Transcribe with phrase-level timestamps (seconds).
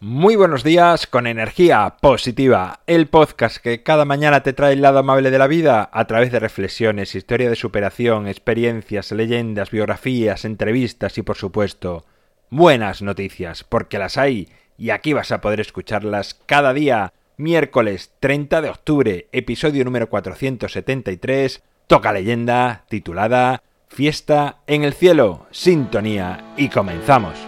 [0.00, 5.00] Muy buenos días con energía positiva, el podcast que cada mañana te trae el lado
[5.00, 11.18] amable de la vida a través de reflexiones, historia de superación, experiencias, leyendas, biografías, entrevistas
[11.18, 12.06] y por supuesto
[12.48, 17.12] buenas noticias, porque las hay y aquí vas a poder escucharlas cada día.
[17.36, 26.54] Miércoles 30 de octubre, episodio número 473, toca leyenda titulada Fiesta en el cielo, sintonía
[26.56, 27.47] y comenzamos.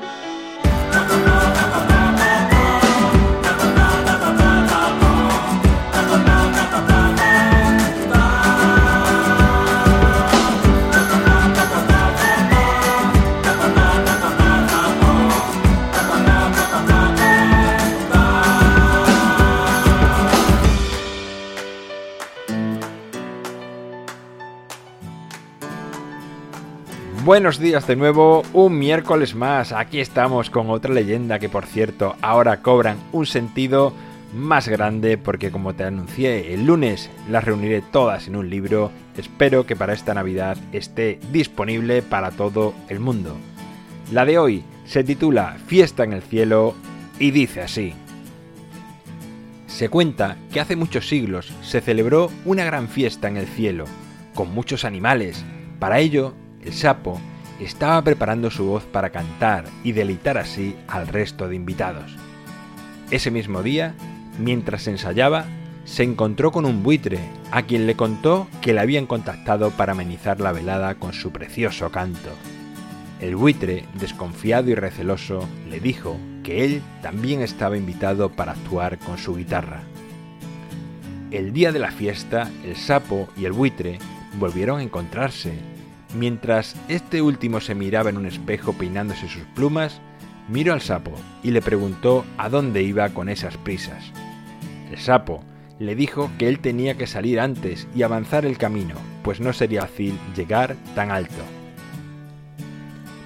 [27.25, 32.17] Buenos días de nuevo, un miércoles más, aquí estamos con otra leyenda que por cierto
[32.23, 33.93] ahora cobran un sentido
[34.35, 39.67] más grande porque como te anuncié el lunes las reuniré todas en un libro, espero
[39.67, 43.37] que para esta Navidad esté disponible para todo el mundo.
[44.11, 46.75] La de hoy se titula Fiesta en el cielo
[47.19, 47.93] y dice así.
[49.67, 53.85] Se cuenta que hace muchos siglos se celebró una gran fiesta en el cielo,
[54.35, 55.45] con muchos animales.
[55.79, 57.21] Para ello el sapo
[57.61, 62.17] estaba preparando su voz para cantar y deleitar así al resto de invitados.
[63.11, 63.95] Ese mismo día,
[64.39, 65.45] mientras ensayaba,
[65.85, 67.19] se encontró con un buitre,
[67.51, 71.91] a quien le contó que le habían contactado para amenizar la velada con su precioso
[71.91, 72.31] canto.
[73.21, 79.19] El buitre, desconfiado y receloso, le dijo que él también estaba invitado para actuar con
[79.19, 79.83] su guitarra.
[81.31, 83.99] El día de la fiesta, el sapo y el buitre
[84.39, 85.53] volvieron a encontrarse
[86.15, 90.01] Mientras este último se miraba en un espejo peinándose sus plumas,
[90.49, 94.13] miró al sapo y le preguntó a dónde iba con esas prisas.
[94.91, 95.45] El sapo
[95.79, 99.83] le dijo que él tenía que salir antes y avanzar el camino, pues no sería
[99.83, 101.43] fácil llegar tan alto.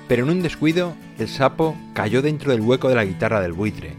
[0.06, 3.94] Pero en un descuido, el sapo cayó dentro del hueco de la guitarra del buitre.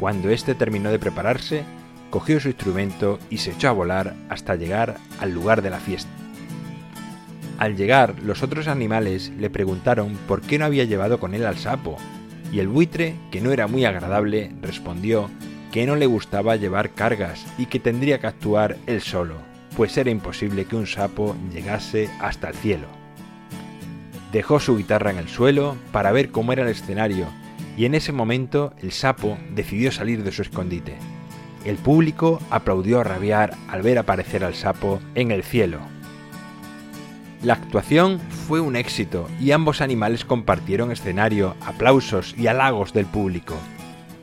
[0.00, 1.62] Cuando éste terminó de prepararse,
[2.10, 6.17] cogió su instrumento y se echó a volar hasta llegar al lugar de la fiesta.
[7.58, 11.58] Al llegar, los otros animales le preguntaron por qué no había llevado con él al
[11.58, 11.96] sapo,
[12.52, 15.28] y el buitre, que no era muy agradable, respondió
[15.72, 19.34] que no le gustaba llevar cargas y que tendría que actuar él solo,
[19.76, 22.86] pues era imposible que un sapo llegase hasta el cielo.
[24.32, 27.26] Dejó su guitarra en el suelo para ver cómo era el escenario,
[27.76, 30.96] y en ese momento el sapo decidió salir de su escondite.
[31.64, 35.80] El público aplaudió a rabiar al ver aparecer al sapo en el cielo,
[37.42, 43.54] la actuación fue un éxito y ambos animales compartieron escenario, aplausos y halagos del público.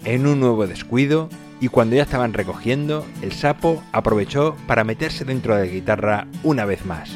[0.04, 1.30] En un nuevo descuido,
[1.62, 6.66] y cuando ya estaban recogiendo, el sapo aprovechó para meterse dentro de la guitarra una
[6.66, 7.10] vez más.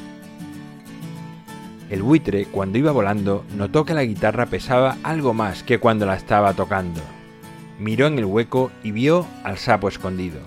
[1.89, 6.15] El buitre, cuando iba volando, notó que la guitarra pesaba algo más que cuando la
[6.15, 7.01] estaba tocando.
[7.77, 10.39] Miró en el hueco y vio al sapo escondido.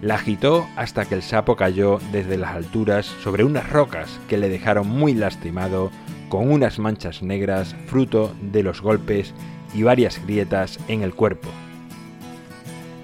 [0.00, 4.48] La agitó hasta que el sapo cayó desde las alturas sobre unas rocas que le
[4.48, 5.90] dejaron muy lastimado
[6.28, 9.34] con unas manchas negras fruto de los golpes
[9.74, 11.48] y varias grietas en el cuerpo.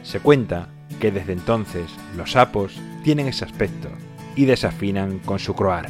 [0.03, 0.69] Se cuenta
[1.01, 3.89] que desde entonces los sapos tienen ese aspecto
[4.37, 5.89] y desafinan con su croar.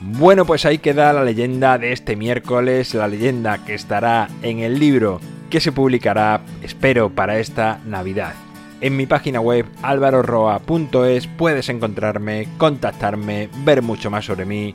[0.00, 4.78] Bueno, pues ahí queda la leyenda de este miércoles, la leyenda que estará en el
[4.78, 5.20] libro
[5.50, 8.34] que se publicará, espero, para esta Navidad.
[8.80, 14.74] En mi página web alvaroroa.es puedes encontrarme, contactarme, ver mucho más sobre mí.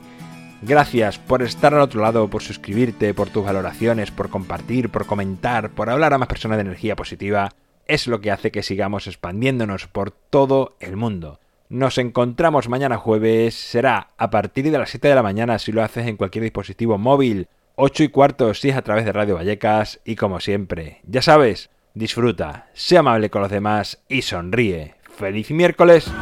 [0.62, 5.70] Gracias por estar al otro lado, por suscribirte, por tus valoraciones, por compartir, por comentar,
[5.70, 7.52] por hablar a más personas de energía positiva.
[7.86, 11.38] Es lo que hace que sigamos expandiéndonos por todo el mundo.
[11.68, 15.84] Nos encontramos mañana jueves, será a partir de las 7 de la mañana si lo
[15.84, 17.46] haces en cualquier dispositivo móvil
[17.82, 21.70] 8 y cuarto si es a través de Radio Vallecas y como siempre, ya sabes,
[21.94, 24.96] disfruta, sea amable con los demás y sonríe.
[25.16, 26.12] ¡Feliz miércoles!